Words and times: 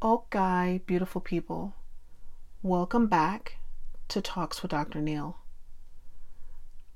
Okay, 0.00 0.80
beautiful 0.86 1.20
people. 1.20 1.74
Welcome 2.62 3.08
back 3.08 3.56
to 4.06 4.20
Talks 4.20 4.62
with 4.62 4.70
Dr. 4.70 5.00
Neil. 5.00 5.38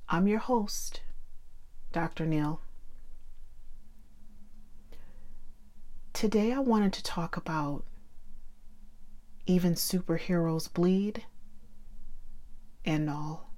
I'm 0.08 0.28
your 0.28 0.39
host, 0.39 1.00
Dr. 1.91 2.26
Neil. 2.26 2.60
Today 6.12 6.52
I 6.52 6.60
wanted 6.60 6.92
to 6.92 7.02
talk 7.02 7.36
about 7.36 7.83
even 9.46 9.75
superheroes 9.75 10.73
bleed 10.73 11.25
and 12.84 13.11
all. 13.11 13.50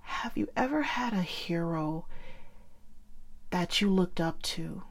Have 0.00 0.36
you 0.36 0.48
ever 0.56 0.82
had 0.82 1.12
a 1.12 1.22
hero 1.22 2.06
that 3.50 3.80
you 3.80 3.88
looked 3.88 4.20
up 4.20 4.42
to 4.42 4.82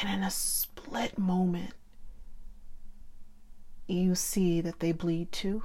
and 0.00 0.08
in 0.08 0.22
a 0.22 0.30
split 0.30 1.18
moment 1.18 1.72
you 3.86 4.14
see 4.14 4.60
that 4.60 4.80
they 4.80 4.92
bleed 4.92 5.32
too? 5.32 5.64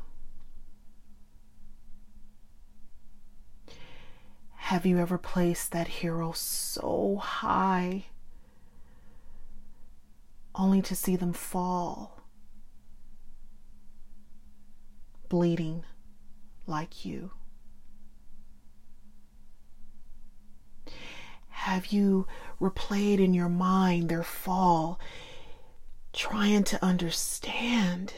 Have 4.56 4.86
you 4.86 4.98
ever 4.98 5.18
placed 5.18 5.72
that 5.72 5.88
hero 5.88 6.32
so 6.32 7.18
high 7.22 8.06
only 10.56 10.82
to 10.82 10.96
see 10.96 11.16
them 11.16 11.34
fall, 11.34 12.22
bleeding 15.28 15.84
like 16.66 17.06
you? 17.06 17.32
Have 21.64 21.94
you 21.94 22.28
replayed 22.60 23.20
in 23.20 23.34
your 23.34 23.48
mind 23.48 24.10
their 24.10 24.22
fall, 24.22 25.00
trying 26.12 26.66
to 26.66 26.84
understand? 26.84 28.14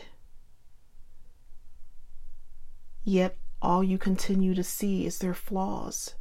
Yet 3.03 3.37
all 3.61 3.83
you 3.83 3.99
continue 3.99 4.55
to 4.55 4.63
see 4.63 5.05
is 5.05 5.19
their 5.19 5.35
flaws 5.35 6.15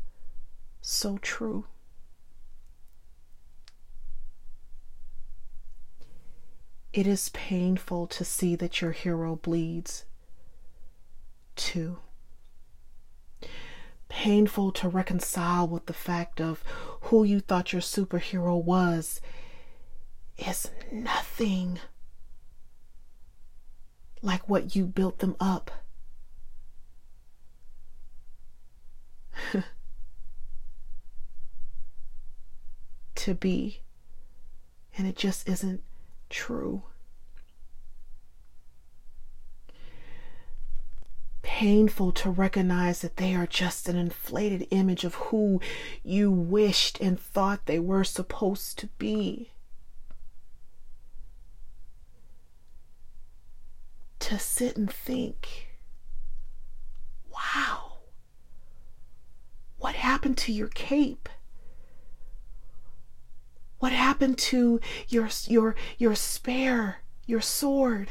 so 0.83 1.16
true. 1.16 1.64
It 6.92 7.06
is 7.06 7.31
painful 7.31 8.06
to 8.09 8.22
see 8.22 8.55
that 8.55 8.83
your 8.83 8.92
hero 8.92 9.36
bleeds, 9.36 10.05
too. 11.56 12.00
Painful 14.25 14.72
to 14.72 14.89
reconcile 14.89 15.69
with 15.69 15.84
the 15.84 15.92
fact 15.92 16.41
of 16.41 16.64
who 17.03 17.25
you 17.25 17.41
thought 17.41 17.75
your 17.75 17.83
superhero 17.83 18.56
was 18.56 19.20
is 20.39 20.70
nothing 20.91 21.78
like 24.22 24.48
what 24.48 24.75
you 24.75 24.86
built 24.86 25.19
them 25.19 25.36
up. 25.39 25.70
to 33.14 33.34
be, 33.34 33.83
and 34.97 35.06
it 35.06 35.16
just 35.16 35.47
isn't 35.47 35.83
true. 36.31 36.84
Painful 41.56 42.10
to 42.10 42.30
recognize 42.30 43.00
that 43.02 43.16
they 43.16 43.33
are 43.33 43.47
just 43.47 43.88
an 43.88 43.97
inflated 43.97 44.66
image 44.72 45.05
of 45.05 45.14
who 45.14 45.60
you 46.02 46.28
wished 46.28 47.00
and 47.00 47.19
thought 47.19 47.66
they 47.66 47.78
were 47.78 48.02
supposed 48.02 48.77
to 48.80 48.88
be. 48.98 49.52
To 54.19 54.36
sit 54.36 54.77
and 54.77 54.92
think, 54.92 55.69
wow, 57.32 57.98
what 59.78 59.94
happened 59.94 60.37
to 60.38 60.53
your 60.53 60.66
cape? 60.66 61.28
What 63.78 63.93
happened 63.93 64.38
to 64.38 64.81
your 65.06 65.28
your 65.47 65.76
your 65.98 66.16
spear, 66.16 66.97
your 67.26 67.41
sword? 67.41 68.09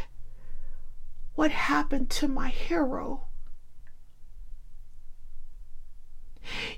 What 1.36 1.52
happened 1.52 2.10
to 2.12 2.30
my 2.30 2.48
hero? 2.48 3.28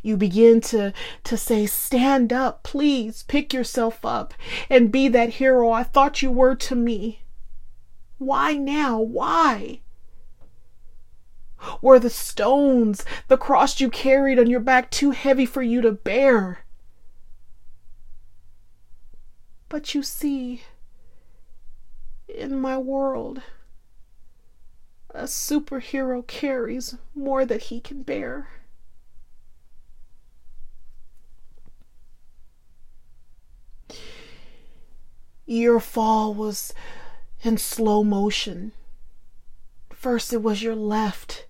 You 0.05 0.17
begin 0.17 0.61
to, 0.61 0.93
to 1.23 1.35
say, 1.35 1.65
Stand 1.65 2.31
up, 2.31 2.61
please, 2.61 3.23
pick 3.23 3.51
yourself 3.51 4.05
up 4.05 4.35
and 4.69 4.91
be 4.91 5.07
that 5.07 5.41
hero 5.41 5.71
I 5.71 5.81
thought 5.81 6.21
you 6.21 6.29
were 6.29 6.55
to 6.57 6.75
me. 6.75 7.23
Why 8.19 8.53
now? 8.53 8.99
Why? 8.99 9.79
Were 11.81 11.97
the 11.97 12.11
stones, 12.11 13.03
the 13.29 13.35
cross 13.35 13.79
you 13.79 13.89
carried 13.89 14.37
on 14.37 14.45
your 14.45 14.59
back, 14.59 14.91
too 14.91 15.09
heavy 15.09 15.47
for 15.47 15.63
you 15.63 15.81
to 15.81 15.91
bear? 15.91 16.59
But 19.69 19.95
you 19.95 20.03
see, 20.03 20.61
in 22.27 22.61
my 22.61 22.77
world, 22.77 23.41
a 25.09 25.23
superhero 25.23 26.27
carries 26.27 26.95
more 27.15 27.43
that 27.43 27.63
he 27.63 27.79
can 27.79 28.03
bear. 28.03 28.49
Your 35.45 35.79
fall 35.79 36.33
was 36.33 36.73
in 37.43 37.57
slow 37.57 38.03
motion. 38.03 38.71
First, 39.93 40.33
it 40.33 40.41
was 40.41 40.63
your 40.63 40.75
left, 40.75 41.45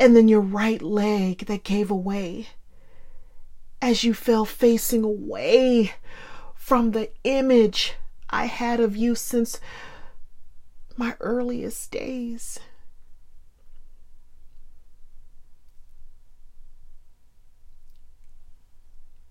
and 0.00 0.16
then 0.16 0.28
your 0.28 0.40
right 0.40 0.82
leg 0.82 1.46
that 1.46 1.64
gave 1.64 1.90
away 1.90 2.48
as 3.80 4.02
you 4.02 4.12
fell 4.14 4.44
facing 4.44 5.04
away 5.04 5.92
from 6.54 6.90
the 6.90 7.10
image 7.24 7.94
I 8.28 8.46
had 8.46 8.80
of 8.80 8.96
you 8.96 9.14
since 9.14 9.60
my 10.96 11.16
earliest 11.20 11.90
days. 11.90 12.58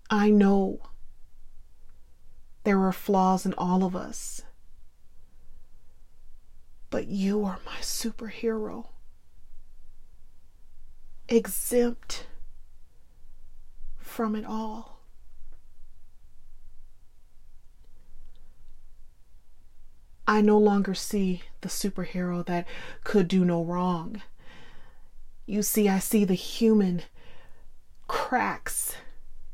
I 0.10 0.30
know 0.30 0.80
there 2.68 2.84
are 2.84 2.92
flaws 2.92 3.46
in 3.46 3.54
all 3.54 3.86
of 3.86 3.96
us, 3.96 4.42
but 6.90 7.08
you 7.08 7.46
are 7.46 7.60
my 7.66 7.78
superhero, 7.80 8.88
exempt 11.30 12.28
from 13.98 14.36
it 14.36 14.44
all. 14.44 15.00
I 20.28 20.42
no 20.42 20.58
longer 20.58 20.94
see 20.94 21.44
the 21.62 21.70
superhero 21.70 22.46
that 22.48 22.68
could 23.06 23.30
do 23.30 23.46
no 23.46 23.64
wrong. 23.64 24.22
You 25.46 25.64
see, 25.64 25.88
I 25.88 26.00
see 26.00 26.26
the 26.26 26.34
human 26.34 27.04
cracks 28.10 28.98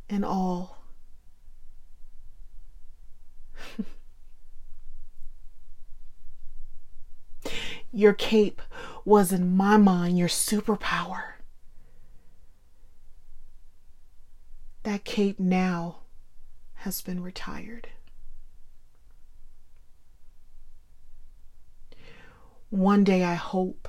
and 0.09 0.25
all. 0.25 0.82
Your 7.93 8.13
cape 8.13 8.61
was, 9.05 9.31
in 9.31 9.55
my 9.55 9.77
mind, 9.77 10.17
your 10.17 10.27
superpower. 10.27 11.33
That 14.81 15.05
cape 15.05 15.39
now 15.39 15.99
has 16.73 17.01
been 17.01 17.21
retired. 17.21 17.87
One 22.69 23.03
day 23.03 23.23
I 23.23 23.35
hope 23.35 23.87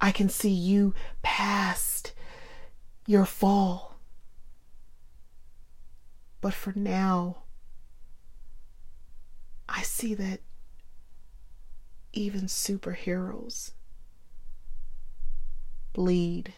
I 0.00 0.12
can 0.12 0.28
see 0.28 0.50
you 0.50 0.94
past 1.22 2.14
your 3.06 3.26
fall. 3.26 3.96
But 6.40 6.54
for 6.54 6.72
now, 6.76 7.42
I 9.68 9.82
see 9.82 10.14
that 10.14 10.40
even 12.16 12.42
superheroes 12.42 13.72
bleed 15.92 16.54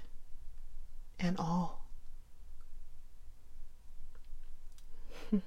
and 1.18 1.36
all. 1.38 1.84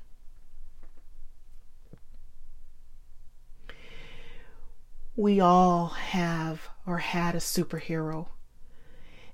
we 5.16 5.40
all 5.40 5.88
have 5.88 6.70
or 6.86 7.00
had 7.00 7.36
a 7.36 7.40
superhero, 7.40 8.28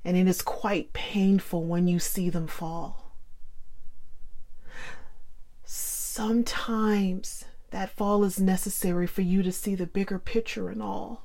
and 0.03 0.17
it 0.17 0.27
is 0.27 0.41
quite 0.41 0.93
painful 0.93 1.63
when 1.65 1.87
you 1.87 1.99
see 1.99 2.29
them 2.29 2.47
fall. 2.47 3.03
sometimes 6.17 7.45
that 7.71 7.89
fall 7.89 8.23
is 8.23 8.39
necessary 8.39 9.07
for 9.07 9.21
you 9.21 9.43
to 9.43 9.51
see 9.51 9.75
the 9.75 9.85
bigger 9.85 10.19
picture 10.19 10.69
and 10.69 10.81
all. 10.81 11.23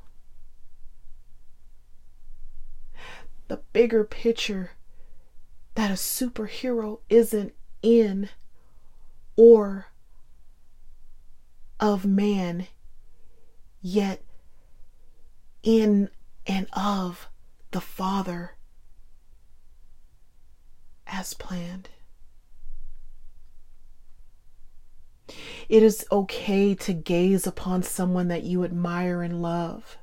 The 3.49 3.61
bigger 3.73 4.05
picture 4.05 4.73
that 5.75 5.91
a 5.91 5.95
superhero 5.95 7.01
isn't 7.09 7.55
in 7.83 8.29
or 9.37 9.87
of 11.81 12.05
man, 12.05 12.67
yet 13.81 14.23
in 15.63 16.11
and 16.47 16.67
of 16.73 17.29
the 17.71 17.81
Father 17.81 18.53
as 21.07 21.35
planned. 21.35 21.89
It 25.73 25.83
is 25.83 26.07
okay 26.13 26.75
to 26.75 26.93
gaze 26.93 27.47
upon 27.47 27.83
someone 27.83 28.29
that 28.29 28.43
you 28.43 28.63
admire 28.63 29.23
and 29.23 29.41
love. 29.41 29.97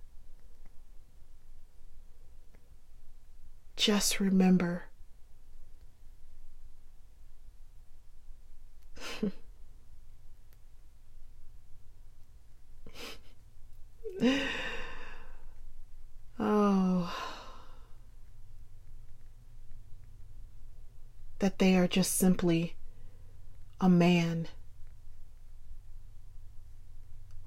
Just 3.75 4.19
remember 4.19 4.85
oh. 16.39 17.15
That 21.37 21.59
they 21.59 21.75
are 21.75 21.87
just 21.87 22.17
simply 22.17 22.75
a 23.79 23.87
man 23.87 24.47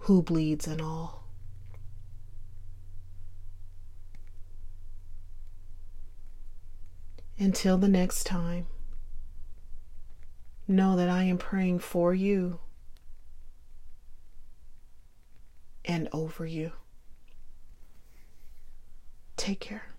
who 0.02 0.20
bleeds 0.20 0.66
and 0.66 0.80
all. 0.80 1.22
Until 7.38 7.78
the 7.78 7.88
next 7.88 8.24
time, 8.24 8.66
know 10.66 10.96
that 10.96 11.08
I 11.08 11.24
am 11.24 11.38
praying 11.38 11.78
for 11.80 12.12
you 12.12 12.58
and 15.84 16.08
over 16.12 16.46
you. 16.46 16.72
Take 19.36 19.60
care. 19.60 19.91